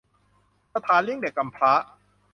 [0.75, 1.73] สถานเลี้ยงเด็กกำพร้า